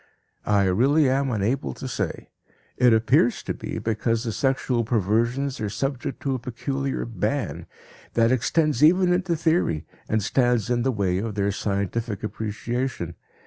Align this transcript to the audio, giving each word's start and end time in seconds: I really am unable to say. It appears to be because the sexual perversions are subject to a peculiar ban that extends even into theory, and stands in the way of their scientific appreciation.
I 0.47 0.63
really 0.63 1.07
am 1.07 1.29
unable 1.29 1.75
to 1.75 1.87
say. 1.87 2.31
It 2.75 2.91
appears 2.91 3.43
to 3.43 3.53
be 3.53 3.77
because 3.77 4.23
the 4.23 4.31
sexual 4.31 4.83
perversions 4.83 5.61
are 5.61 5.69
subject 5.69 6.21
to 6.23 6.33
a 6.33 6.39
peculiar 6.39 7.05
ban 7.05 7.67
that 8.15 8.31
extends 8.31 8.83
even 8.83 9.13
into 9.13 9.35
theory, 9.35 9.85
and 10.09 10.23
stands 10.23 10.71
in 10.71 10.81
the 10.81 10.91
way 10.91 11.19
of 11.19 11.35
their 11.35 11.51
scientific 11.51 12.23
appreciation. 12.23 13.13